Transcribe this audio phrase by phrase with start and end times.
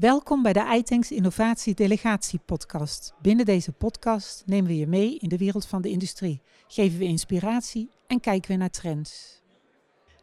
[0.00, 3.14] Welkom bij de iTanks Innovatie Delegatie podcast.
[3.22, 7.04] Binnen deze podcast nemen we je mee in de wereld van de industrie, geven we
[7.04, 9.42] inspiratie en kijken we naar trends.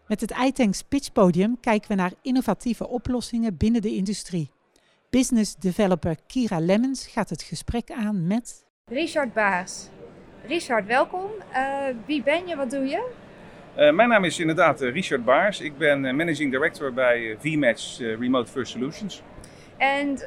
[0.08, 4.52] Met het iTanks Pitch Podium kijken we naar innovatieve oplossingen binnen de industrie.
[5.10, 9.88] Business developer Kira Lemmens gaat het gesprek aan met Richard Baars.
[10.48, 11.30] Richard, welkom.
[11.54, 13.10] Uh, wie ben je, wat doe je?
[13.78, 15.60] Uh, mijn naam is inderdaad uh, Richard Baars.
[15.60, 19.24] Ik ben Managing Director bij VMatch Remote First Solutions.
[19.78, 20.20] En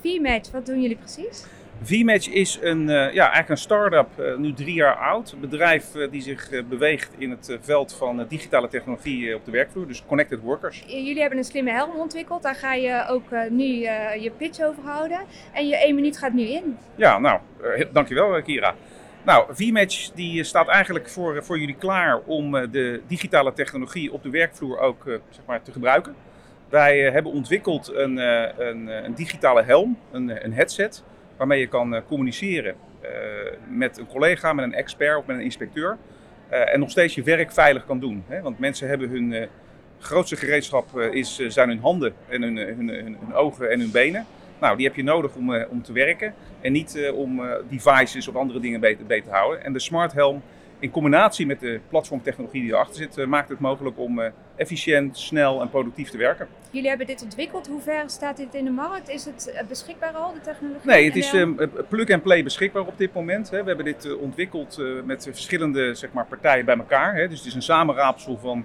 [0.00, 1.46] VMatch, wat doen jullie precies?
[1.82, 4.08] VMatch is een, ja, eigenlijk een start-up,
[4.38, 5.32] nu drie jaar oud.
[5.32, 10.04] Een bedrijf die zich beweegt in het veld van digitale technologie op de werkvloer, dus
[10.06, 10.84] connected workers.
[10.86, 13.64] Jullie hebben een slimme helm ontwikkeld, daar ga je ook nu
[14.20, 15.20] je pitch over houden.
[15.52, 16.76] En je één minuut gaat nu in.
[16.94, 17.40] Ja, nou,
[17.92, 18.74] dankjewel Kira.
[19.24, 24.22] Nou, VMatch die staat eigenlijk voor, voor jullie klaar om eh, de digitale technologie op
[24.22, 26.14] de werkvloer ook eh, zeg maar, te gebruiken.
[26.72, 31.04] Wij eh, hebben ontwikkeld een, een, een digitale helm, een, een, headset,
[31.36, 32.74] waarmee je kan communiceren
[33.68, 35.96] met een collega, met een expert of met een inspecteur.
[36.48, 38.24] en nog steeds je werk veilig kan doen.
[38.42, 39.48] Want mensen hebben hun
[39.98, 44.26] grootste gereedschap is, zijn hun handen en hun, hun, hun, ogen en hun benen.
[44.60, 48.60] Nou, die heb je nodig om, om te werken en niet om devices of andere
[48.60, 49.64] dingen beter, beter te houden.
[49.64, 50.42] En de Smart Helm
[50.82, 54.20] in combinatie met de platformtechnologie die erachter zit, maakt het mogelijk om
[54.56, 56.48] efficiënt, snel en productief te werken.
[56.70, 57.66] Jullie hebben dit ontwikkeld.
[57.66, 59.08] Hoe ver staat dit in de markt?
[59.08, 60.90] Is het beschikbaar al, de technologie?
[60.90, 61.34] Nee, het is
[61.88, 63.50] plug-and-play beschikbaar op dit moment.
[63.50, 63.60] Hè.
[63.60, 67.14] We hebben dit ontwikkeld met verschillende zeg maar, partijen bij elkaar.
[67.14, 67.28] Hè.
[67.28, 68.64] Dus het is een samenraapsel van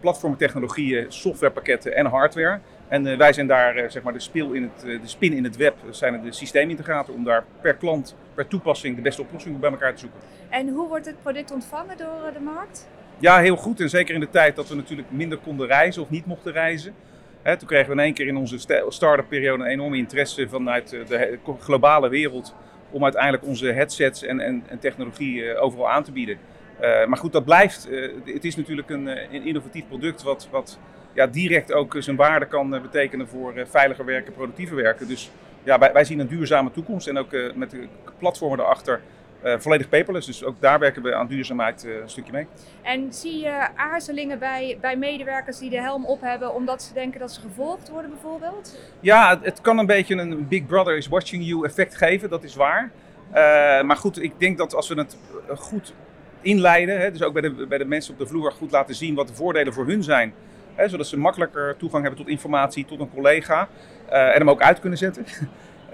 [0.00, 2.60] platformtechnologieën, softwarepakketten en hardware.
[2.92, 5.32] En uh, wij zijn daar uh, zeg maar de, spil in het, uh, de spin
[5.32, 9.60] in het web, zijn de systeemintegrator om daar per klant, per toepassing de beste oplossing
[9.60, 10.20] bij elkaar te zoeken.
[10.48, 12.88] En hoe wordt het product ontvangen door de markt?
[13.18, 13.80] Ja, heel goed.
[13.80, 16.94] En zeker in de tijd dat we natuurlijk minder konden reizen of niet mochten reizen.
[17.42, 18.58] Hè, toen kregen we in één keer in onze
[18.88, 22.54] start-up periode een enorme interesse vanuit de globale wereld
[22.90, 26.38] om uiteindelijk onze headsets en, en, en technologie overal aan te bieden.
[26.80, 27.88] Maar goed, dat blijft.
[28.24, 30.78] het is natuurlijk een, een innovatief product wat, wat
[31.14, 35.08] ja, direct ook zijn waarde kan eh, betekenen voor eh, veiliger werken, productiever werken.
[35.08, 35.30] Dus
[35.62, 37.88] ja, wij, wij zien een duurzame toekomst en ook eh, met de
[38.18, 39.00] platformen erachter
[39.44, 40.26] uh, volledig paperless.
[40.26, 42.46] Dus ook daar werken we aan duurzaamheid uh, een stukje mee.
[42.82, 47.20] En zie je aarzelingen bij, bij medewerkers die de helm op hebben omdat ze denken
[47.20, 48.78] dat ze gevolgd worden bijvoorbeeld?
[49.00, 52.44] Ja, het, het kan een beetje een Big Brother is watching you effect geven, dat
[52.44, 52.90] is waar.
[53.28, 53.34] Uh,
[53.82, 55.16] maar goed, ik denk dat als we het
[55.56, 55.94] goed
[56.42, 59.14] inleiden, hè, dus ook bij de, bij de mensen op de vloer goed laten zien
[59.14, 60.34] wat de voordelen voor hun zijn
[60.74, 63.68] Hè, zodat ze makkelijker toegang hebben tot informatie, tot een collega.
[64.10, 65.24] Uh, en hem ook uit kunnen zetten.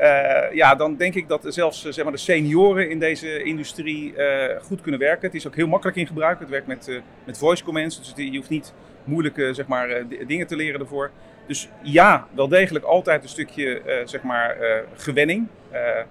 [0.01, 4.15] Uh, ja, dan denk ik dat zelfs zeg maar, de senioren in deze industrie
[4.63, 5.27] goed kunnen werken.
[5.27, 6.39] Het is ook heel makkelijk in gebruik.
[6.39, 9.89] Het werkt met, met voice commands, dus je hoeft niet moeilijke zeg maar,
[10.27, 11.11] dingen te leren ervoor.
[11.49, 14.57] Dus ja, wel degelijk altijd een stukje zeg maar,
[14.95, 15.47] gewenning.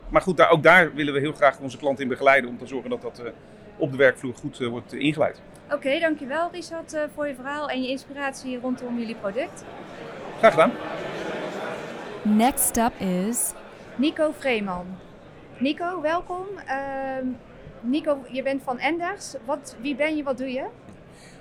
[0.09, 2.67] maar goed, daar, ook daar willen we heel graag onze klanten in begeleiden om te
[2.67, 3.21] zorgen dat dat
[3.77, 5.41] op de werkvloer goed wordt ingeleid.
[5.71, 9.65] Oké, dankjewel Richard uh, voor je verhaal en je inspiratie rondom jullie product.
[10.37, 10.71] Graag gedaan.
[12.21, 13.53] Next up is
[13.95, 14.85] Nico Vreeman.
[15.57, 16.45] Nico, welkom.
[16.67, 17.27] Uh,
[17.81, 19.35] Nico, je bent van Enders.
[19.45, 20.65] Wat, wie ben je, wat doe je?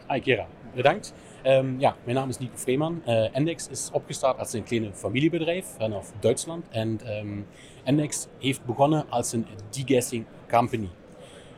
[0.08, 1.14] Hi Kira, bedankt.
[1.46, 3.02] Um, ja, mijn naam is Nico Vreeman.
[3.06, 6.66] Uh, is opgestart als een kleine familiebedrijf vanaf Duitsland.
[6.68, 7.46] En um,
[7.84, 10.88] Endex heeft begonnen als een degassing company.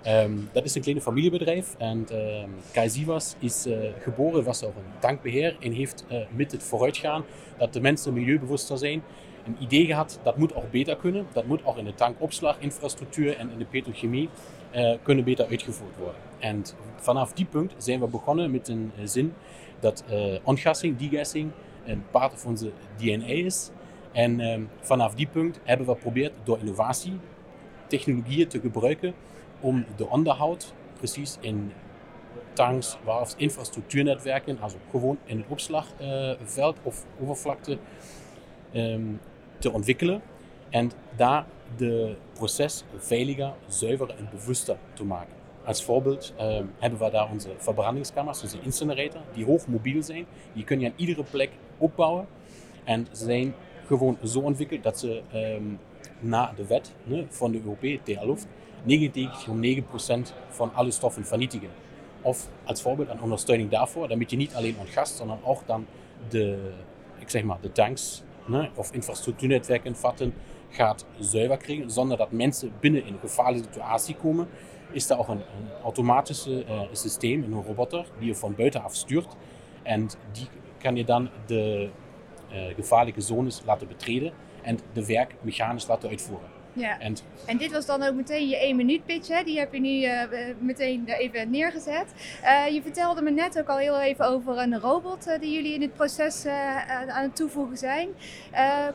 [0.06, 3.06] Um, dat is een kleine familiebedrijf en um, Kai
[3.38, 7.24] is uh, geboren, was ook een tankbeheer en heeft uh, met het vooruitgaan
[7.58, 9.02] dat de mensen milieubewuster zijn,
[9.46, 11.26] een idee gehad dat moet ook beter kunnen.
[11.32, 14.28] Dat moet ook in de tankopslaginfrastructuur en in de petrochemie
[14.74, 16.20] uh, kunnen beter uitgevoerd worden.
[16.38, 16.64] En
[16.96, 19.34] vanaf die punt zijn we begonnen met een zin
[19.80, 20.04] dat
[20.42, 21.50] ontgassing, degassing
[21.84, 23.70] een part van onze DNA is.
[24.12, 27.18] En um, vanaf die punt hebben we geprobeerd door innovatie
[27.86, 29.14] technologieën te gebruiken
[29.60, 31.72] om de onderhoud precies in
[32.52, 37.78] tanks, waarfs, infrastructuurnetwerken, also gewoon in het opslagveld uh, of overvlakte,
[38.74, 39.20] um,
[39.58, 40.22] te ontwikkelen.
[40.70, 41.46] En daar
[41.76, 45.37] de proces veiliger, zuiverer en bewuster te maken.
[45.68, 50.26] Als voorbeeld um, hebben we daar onze verbrandingskamers, onze incinerator, die hoog mobiel zijn.
[50.52, 52.26] Die kun je aan iedere plek opbouwen.
[52.84, 53.54] En zijn
[53.86, 55.78] gewoon zo ontwikkeld dat ze um,
[56.20, 61.68] na de wet ne, van de Europese TH-lucht 99,9% van alle stoffen vernietigen.
[62.22, 65.86] Of als voorbeeld een ondersteuning daarvoor, damit je niet alleen ontgast, sondern ook dan
[66.28, 66.72] de,
[67.18, 70.34] ik zeg maar, de tanks ne, of infrastructuurnetwerken vatten
[70.70, 74.48] gaat zuiver krijgen, zonder dat mensen binnen in een gevaarlijke situatie komen.
[74.90, 75.42] Is daar ook een,
[75.82, 79.36] automatische uh, systeem, een roboter, die je van buitenaf stuurt.
[79.82, 80.48] En die
[80.78, 81.90] kan je dan de
[82.76, 84.32] gevaarlijke zones laten betreden
[84.62, 86.57] en de werk mechanisch laten uitvoeren.
[86.78, 87.00] Ja.
[87.00, 87.16] En,
[87.46, 89.42] en, dit was dan ook meteen je één minuut pitch, hè?
[89.42, 90.22] die heb je nu uh,
[90.58, 92.06] meteen even neergezet.
[92.42, 95.74] Uh, je vertelde me net ook al heel even over een robot uh, die jullie
[95.74, 98.08] in het proces aan het toevoegen zijn.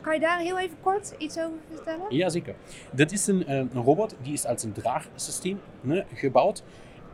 [0.01, 2.06] kan je daar heel even kort iets over vertellen?
[2.15, 2.56] Ja, zeker.
[2.91, 6.63] Dit is een, een robot die is als een draagsysteem ne, gebouwd,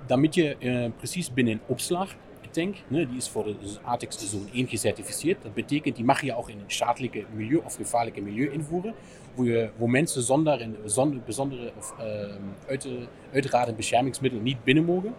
[0.06, 2.16] damit je precies binnen een opslag
[2.52, 5.44] tank, ne, die is voor de ATEX Zone 1 gecertificeerd.
[5.44, 8.94] Dat betekent, die mag je ook in een schadelijke milieu of gevaarlijke milieu invoeren,
[9.36, 12.92] wo, wo mensen zonder een zonder, bijzondere of uh,
[13.34, 15.14] uiteraard beschermingsmiddel niet binnen mogen.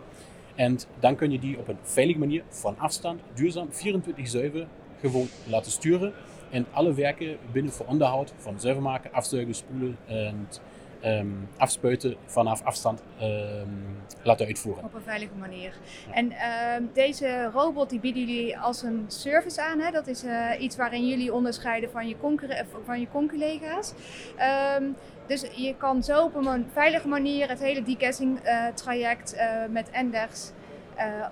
[0.54, 3.72] En dan kun je die op een veilige manier van afstand, duurzaam, 24-7
[5.00, 6.12] gewoon laten sturen.
[6.50, 10.48] En alle werken binnen voor onderhoud, van zuiver maken, afzuigen, spoelen en
[11.04, 14.84] um, afspuiten vanaf afstand um, laten uitvoeren.
[14.84, 15.74] Op een veilige manier.
[16.10, 16.38] En uh,
[16.92, 19.80] deze robot die bieden jullie als een service aan.
[19.80, 19.90] Hè?
[19.90, 22.16] Dat is uh, iets waarin jullie onderscheiden van je,
[22.84, 23.92] van je conculega's.
[24.78, 29.40] Um, dus je kan zo op een veilige manier het hele degassing uh, traject uh,
[29.70, 30.50] met Enders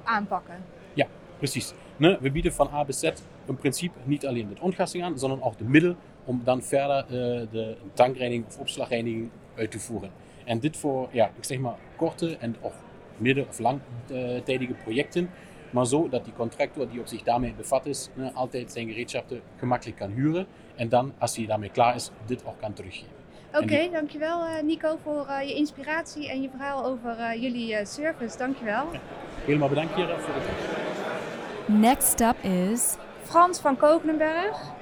[0.04, 0.54] aanpakken.
[0.94, 1.06] Ja,
[1.38, 1.72] precies.
[1.96, 3.10] Ne, we bieden van A bis Z
[3.46, 5.94] in principe niet alleen de ontgassing aan, sondern ook de middel
[6.24, 7.04] om dan verder
[7.50, 10.10] de tankreinigung of opslagreiniging uit te voeren.
[10.44, 12.72] En dit voor, ja, ik zeg maar, korte en ook
[13.16, 15.30] midden- of langtijdige projecten.
[15.70, 19.40] Maar zo dat die contractor die op zich daarmee bevat is, ne, altijd zijn gereedschappen
[19.56, 20.46] gemakkelijk kan huren.
[20.74, 23.16] En dan, als hij daarmee klaar is, dit ook kan teruggeven.
[23.48, 27.86] Oké, okay, dankjewel uh, Nico voor uh, je inspiratie en je verhaal over uh, jullie
[27.86, 28.38] service.
[28.38, 28.84] Dankjewel.
[28.92, 29.00] Ja,
[29.44, 32.96] helemaal bedankt hier voor de Next up is...
[33.22, 34.76] Frans van Kokenenberg.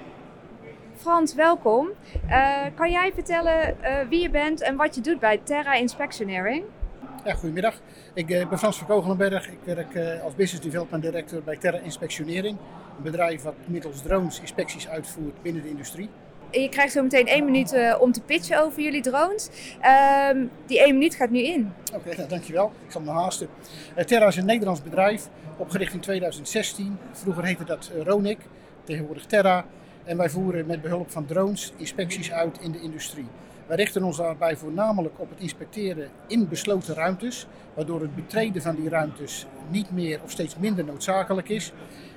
[1.06, 1.88] Frans, welkom.
[2.28, 6.64] Uh, kan jij vertellen uh, wie je bent en wat je doet bij Terra Inspectionering?
[7.24, 7.80] Ja, goedemiddag.
[8.14, 9.48] Ik uh, ben Frans van Kogelenberg.
[9.48, 12.58] Ik werk als Business Development Director bij Terra Inspectionering.
[12.96, 16.08] Een bedrijf wat middels drones inspecties uitvoert binnen de industrie.
[16.50, 19.50] Je krijgt zo meteen één minuut om te pitchen over jullie drones.
[19.80, 21.72] Ehm, die één minuut gaat nu in.
[21.86, 22.72] Oké, okay, nou, dankjewel.
[22.86, 23.48] Ik zal me haasten.
[24.06, 26.98] Terra is een Nederlands bedrijf, opgericht in 2016.
[27.12, 28.38] Vroeger heette dat Ronic,
[28.84, 29.64] tegenwoordig Terra.
[30.06, 33.26] En wij voeren met behulp van drones inspecties uit in de industrie.
[33.66, 38.74] Wij richten ons daarbij voornamelijk op het inspecteren in besloten ruimtes, waardoor het betreden van
[38.74, 41.72] die ruimtes niet meer of steeds minder noodzakelijk is.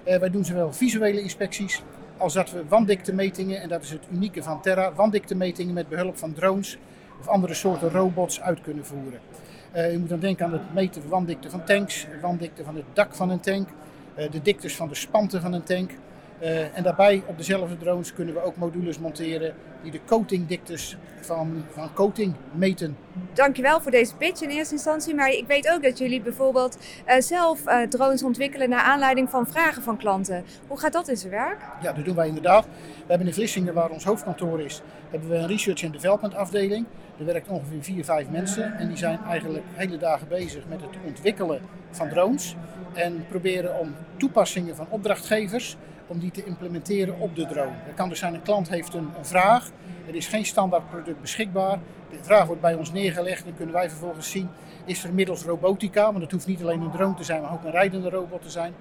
[0.08, 1.84] Uh, wij doen zowel visuele inspecties
[2.18, 6.34] als dat we wandiktemetingen, en dat is het unieke van Terra, wandiktemetingen met behulp van
[6.34, 6.78] drones
[7.20, 9.20] of andere soorten robots uit kunnen voeren.
[9.76, 12.86] Uh, je moet dan denken aan het meten van wanddikte van tanks, wanddikte van het
[12.94, 13.70] dak van een tank,
[14.18, 15.92] uh, de diktes van de spanten van een tank.
[16.42, 21.64] Uh, en daarbij op dezelfde drones kunnen we ook modules monteren die de coatingdiktes van,
[21.70, 22.98] van coating meten.
[23.34, 25.16] Dankjewel voor deze pitch in eerste instantie.
[25.16, 26.78] Maar ik weet ook dat jullie bijvoorbeeld
[27.08, 30.44] uh, zelf uh, drones ontwikkelen naar aanleiding van vragen van klanten.
[30.68, 31.58] Hoe gaat dat in zijn werk?
[31.82, 32.66] Ja, dat doen wij inderdaad.
[32.66, 36.86] We hebben in Vlissingen, waar ons hoofdkantoor is, hebben we een research and development afdeling.
[37.18, 40.90] Er werkt ongeveer vier, vijf mensen en die zijn eigenlijk hele dagen bezig met het
[41.06, 41.62] ontwikkelen
[41.92, 42.56] van drones.
[42.94, 45.78] En proberen om toepassingen van opdrachtgevers
[46.10, 47.76] om die te implementeren op de drone.
[47.76, 49.70] Het kan dus zijn, een klant heeft een, een vraag,
[50.08, 51.80] er is geen standaard product beschikbaar.
[52.10, 54.50] De vraag wordt bij ons neergelegd en kunnen wij vervolgens zien,
[54.86, 57.64] is er middels robotica, want het hoeft niet alleen een drone te zijn, maar ook
[57.64, 58.74] een rijdende robot te zijn,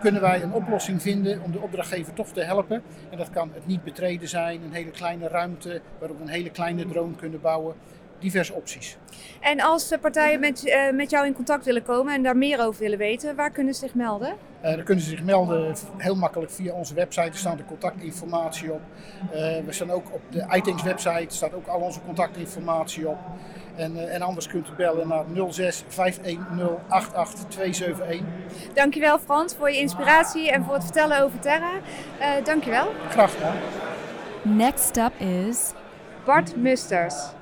[0.00, 2.82] kunnen wij een oplossing vinden om de opdrachtgever toch te helpen.
[3.10, 6.50] En dat kan het niet betreden zijn, een hele kleine ruimte waarop we een hele
[6.50, 7.74] kleine drone kunnen bouwen
[8.18, 8.96] diverse opties.
[9.40, 12.80] En als partijen met, uh, met jou in contact willen komen en daar meer over
[12.80, 14.34] willen weten, waar kunnen ze zich melden?
[14.64, 17.26] Uh, dan kunnen ze zich melden heel makkelijk via onze website.
[17.26, 18.80] Er staat de contactinformatie op.
[19.24, 23.18] Uh, we staan ook op de iTanks website, staat ook al onze contactinformatie op.
[23.76, 28.20] En, en anders kunt u bellen naar 06 510 88271.
[28.74, 31.72] Dankjewel Frans voor je inspiratie en voor het vertellen over Terra.
[32.44, 32.88] dankjewel.
[33.08, 33.56] Graag gedaan.
[34.42, 35.72] Next up is
[36.24, 37.35] Bart Musters.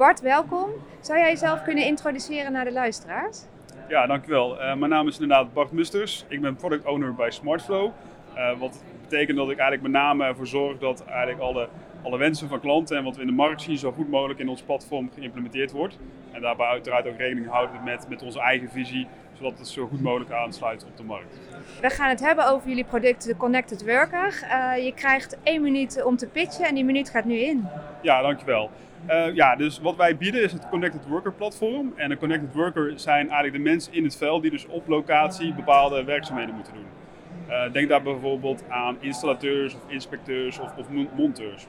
[0.00, 0.70] Bart, welkom.
[1.00, 3.42] Zou jij jezelf kunnen introduceren naar de luisteraars?
[3.88, 4.52] Ja, dankjewel.
[4.52, 6.24] Uh, mijn naam is inderdaad Bart Musters.
[6.28, 7.90] Ik ben product owner bij Smartflow.
[8.36, 11.68] Uh, wat betekent dat ik eigenlijk met name ervoor zorg dat eigenlijk alle,
[12.02, 14.48] alle wensen van klanten en wat we in de markt zien zo goed mogelijk in
[14.48, 15.98] ons platform geïmplementeerd wordt.
[16.32, 20.02] En daarbij uiteraard ook rekening houden met, met onze eigen visie, zodat het zo goed
[20.02, 21.40] mogelijk aansluit op de markt.
[21.80, 24.42] We gaan het hebben over jullie product, de Connected Worker.
[24.44, 27.66] Uh, je krijgt één minuut om te pitchen en die minuut gaat nu in.
[28.02, 28.70] Ja, dankjewel.
[29.08, 31.92] Uh, ja, dus wat wij bieden is het Connected Worker platform.
[31.96, 35.54] En een Connected Worker zijn eigenlijk de mensen in het veld die dus op locatie
[35.54, 36.86] bepaalde werkzaamheden moeten doen.
[37.48, 41.66] Uh, denk daar bijvoorbeeld aan installateurs of inspecteurs of, of monteurs.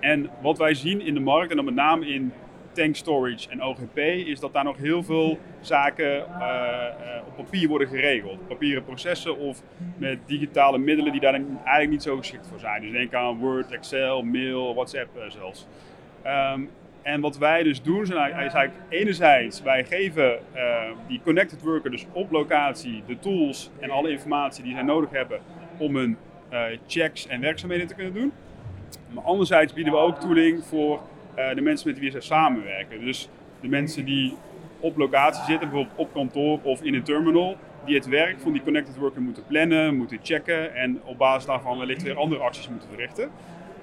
[0.00, 2.32] En wat wij zien in de markt, en dan met name in
[2.72, 6.24] tank storage en OGP, is dat daar nog heel veel zaken
[7.26, 8.48] op papier worden geregeld.
[8.48, 9.62] Papieren processen of
[9.96, 12.82] met digitale middelen die daar eigenlijk niet zo geschikt voor zijn.
[12.82, 15.66] Dus denk aan Word, Excel, mail, WhatsApp zelfs.
[16.26, 16.60] Ehm,
[17.02, 20.38] en wat wij dus doen, is eigenlijk enerzijds, wij geven
[21.08, 25.40] die connected worker dus op locatie de tools en alle informatie die zij nodig hebben
[25.78, 26.16] om hun
[26.86, 28.32] checks en werkzaamheden te kunnen doen.
[29.14, 31.00] Maar anderzijds bieden we ook tooling voor
[31.38, 33.04] uh, de mensen met wie ze samenwerken.
[33.04, 33.28] Dus
[33.60, 34.36] de mensen die
[34.80, 38.62] op locatie zitten, bijvoorbeeld op kantoor of in een terminal, die het werk van die
[38.62, 42.88] connected worker moeten plannen, moeten checken en op basis daarvan wellicht weer andere acties moeten
[42.88, 43.30] verrichten.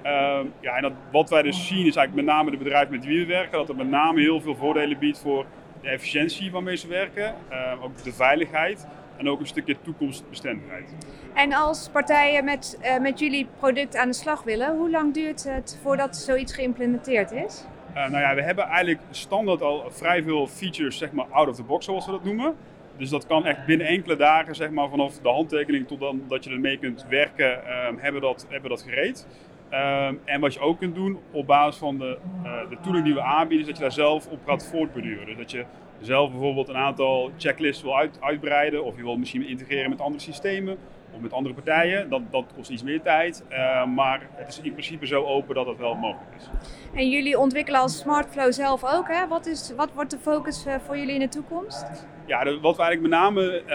[0.04, 3.04] Uh, ja, en dat, wat wij dus zien is eigenlijk met name de bedrijven met
[3.04, 5.46] wie we werken, dat het met name heel veel voordelen biedt voor
[5.82, 10.94] de efficiëntie waarmee ze werken, uh, ook de veiligheid en ook een stukje toekomstbestendigheid.
[11.34, 15.44] En als partijen met, uh, met jullie product aan de slag willen, hoe lang duurt
[15.44, 17.64] het voordat zoiets geïmplementeerd is?
[17.90, 21.56] Uh, nou ja, we hebben eigenlijk standaard al vrij veel features, zeg maar, out of
[21.56, 22.54] the box, zoals we dat noemen.
[22.96, 26.44] Dus dat kan echt binnen enkele dagen, zeg maar, vanaf de handtekening tot dan dat
[26.44, 27.50] je ermee kunt werken,
[27.86, 29.26] um, hebben, dat, hebben dat gereed.
[29.70, 33.14] Um, en wat je ook kunt doen op basis van de, uh, de tooling die
[33.14, 35.36] we aanbieden, is dat je daar zelf op gaat voortborduren.
[35.36, 35.64] Dat je
[36.00, 40.22] zelf bijvoorbeeld een aantal checklists wil uit, uitbreiden, of je wil misschien integreren met andere
[40.22, 40.76] systemen
[41.14, 42.10] of met andere partijen.
[42.10, 45.66] Dat, dat kost iets meer tijd, uh, maar het is in principe zo open dat
[45.66, 46.48] het wel mogelijk is.
[46.94, 49.28] En jullie ontwikkelen als Smartflow zelf ook, hè?
[49.28, 52.06] Wat, is, wat wordt de focus uh, voor jullie in de toekomst?
[52.26, 53.74] Ja, de, wat we eigenlijk met name uh,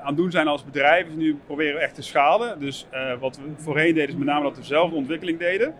[0.00, 2.60] aan het doen zijn als bedrijf, is nu proberen we echt te schalen.
[2.60, 5.74] Dus eh, wat we voorheen deden, is met name dat we dezelfde ontwikkeling deden.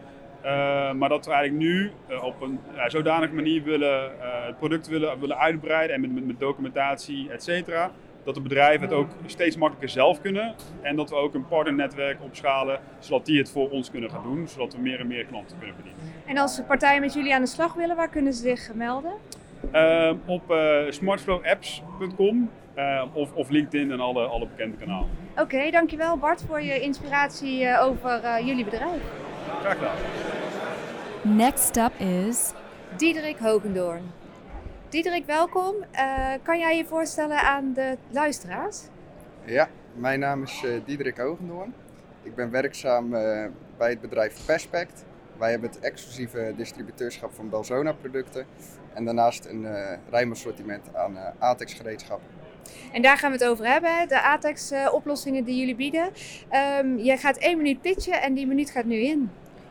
[0.45, 5.21] Uh, maar dat we eigenlijk nu uh, op een zodanige manier willen, het product willen,
[5.21, 7.91] willen uitbreiden en met, met, met documentatie, et cetera.
[8.25, 10.55] Dat de bedrijven het ook steeds makkelijker zelf kunnen.
[10.81, 14.49] En dat we ook een partnernetwerk opschalen, zodat die het voor ons kunnen gaan doen.
[14.49, 16.01] Zodat we meer en meer klanten kunnen bedienen.
[16.27, 19.13] En als partijen met jullie aan de slag willen, waar kunnen ze zich melden?
[20.27, 20.55] Op
[20.89, 22.51] smartflowapps.com
[23.13, 25.09] of, of LinkedIn en alle, alle bekende kanalen.
[25.33, 29.03] Oké, okay, dankjewel Bart voor je inspiratie over jullie bedrijf.
[29.61, 29.97] Graag gedaan.
[31.37, 32.53] Next up is...
[32.97, 34.03] Diederik Hogendoorn.
[34.89, 35.75] Diederik, welkom.
[35.95, 38.81] Uh, kan jij je voorstellen aan de luisteraars?
[39.45, 41.75] Ja, mijn naam is uh, Diederik Hogendoorn.
[42.23, 45.05] Ik ben werkzaam uh, bij het bedrijf Perspect.
[45.39, 48.47] Wij hebben het exclusieve distributeurschap van Belzona producten.
[48.95, 49.67] En daarnaast een
[50.11, 52.29] ruim assortiment aan ATEX gereedschappen.
[52.93, 56.11] En daar gaan we het over hebben, de ATEX-oplossingen die jullie bieden.
[56.81, 59.31] Um, je gaat één minuut pitchen en die minuut gaat nu in.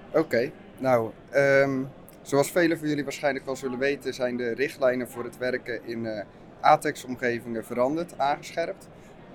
[0.09, 0.51] Oké, okay.
[0.77, 1.89] nou, um,
[2.21, 6.05] zoals velen van jullie waarschijnlijk wel zullen weten, zijn de richtlijnen voor het werken in
[6.05, 6.21] uh,
[6.59, 8.87] ATEX-omgevingen veranderd, aangescherpt.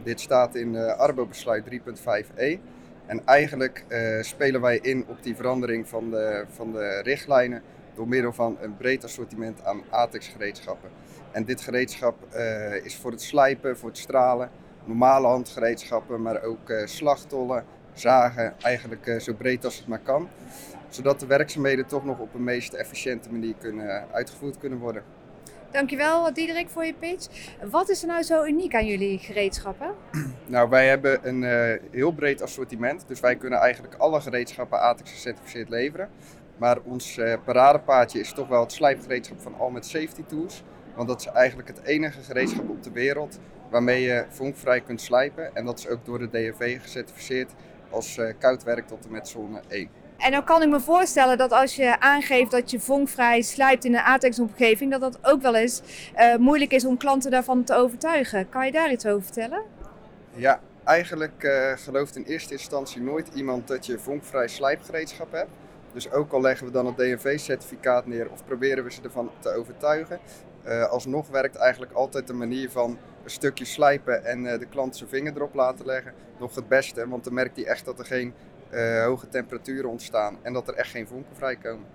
[0.03, 2.59] Dit staat in uh, Arbo-besluit 3.5e.
[3.07, 7.63] En eigenlijk uh, spelen wij in op die verandering van de, van de richtlijnen
[7.97, 10.91] door middel van een breed assortiment aan ATEX-gereedschappen.
[11.33, 14.51] En dit gereedschap uh, is voor het slijpen, voor het stralen,
[14.85, 20.29] normale handgereedschappen, maar ook uh, slagtollen, zagen, eigenlijk uh, zo breed als het maar kan.
[20.89, 25.03] Zodat de werkzaamheden toch nog op een meest efficiënte manier kunnen, uitgevoerd kunnen worden.
[25.71, 27.27] Dankjewel Diederik voor je pitch.
[27.71, 29.95] Wat is er nou zo uniek aan jullie gereedschappen?
[30.49, 31.43] Nou, wij hebben een
[31.91, 33.05] heel breed assortiment.
[33.07, 36.09] Dus wij kunnen eigenlijk alle gereedschappen ATEX gecertificeerd leveren.
[36.57, 40.63] Maar ons paradepaardje is toch wel het slijpgereedschap van Almet Safety Tools.
[40.95, 43.39] Want dat is eigenlijk het enige gereedschap op de wereld
[43.71, 45.55] waarmee je vonkvrij kunt slijpen.
[45.55, 47.53] En dat is ook door de DFV gecertificeerd
[47.91, 49.89] als uh, koud werk tot en met zone 1.
[50.17, 53.95] En dan kan ik me voorstellen dat als je aangeeft dat je vonkvrij slijpt in
[53.95, 55.83] een ATEX-omgeving, dat dat ook wel eens
[56.17, 58.49] uh, moeilijk is om klanten daarvan te overtuigen.
[58.49, 59.63] Kan je daar iets over vertellen?
[60.35, 65.51] Ja, eigenlijk uh, gelooft in eerste instantie nooit iemand dat je vonkvrij slijpgereedschap hebt.
[65.97, 69.55] Dus ook al leggen we dan het DNV-certificaat neer of proberen we ze ervan te
[69.55, 70.19] overtuigen,
[70.67, 74.97] uh, alsnog werkt eigenlijk altijd de manier van een stukje slijpen en uh, de klant
[74.97, 77.09] zijn vinger erop laten leggen nog het beste.
[77.09, 78.35] Want dan merkt hij echt dat er geen
[78.71, 81.87] uh, hoge temperaturen ontstaan en dat er echt geen vonken vrijkomen.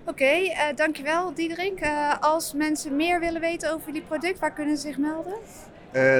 [0.00, 1.88] Oké, okay, dankjewel Diederik.
[2.20, 5.34] als mensen meer willen weten over jullie product, waar kunnen ze zich melden?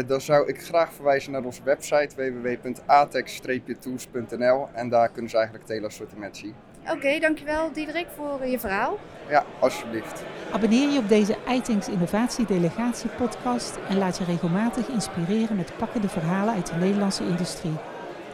[0.07, 5.77] dan zou ik graag verwijzen naar onze website www.atex-tools.nl en daar kunnen ze eigenlijk het
[5.77, 6.55] hele assortiment zien.
[6.83, 8.99] Oké, okay, dankjewel Diederik voor je verhaal.
[9.29, 10.25] Ja, alsjeblieft.
[10.53, 16.09] Abonneer je op deze iTanks Innovatie Delegatie podcast en laat je regelmatig inspireren met pakkende
[16.09, 17.77] verhalen uit de Nederlandse industrie.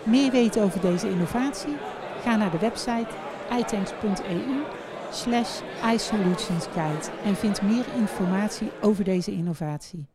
[0.02, 1.76] Meer weten over deze innovatie?
[2.22, 3.08] Ga naar de website
[3.58, 4.42] itanks.eu
[5.10, 5.60] slash
[5.94, 10.06] iSolutionsGuide en vind meer informatie over deze innovatie.